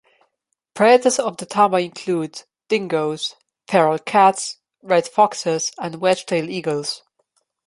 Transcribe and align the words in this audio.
Predators 0.73 1.19
of 1.19 1.37
the 1.37 1.45
tammar 1.45 1.77
include 1.77 2.41
dingos, 2.69 3.35
feral 3.67 3.99
cats, 3.99 4.57
red 4.81 5.07
foxes 5.07 5.71
and 5.77 6.01
wedge-tailed 6.01 6.49
eagles. 6.49 7.03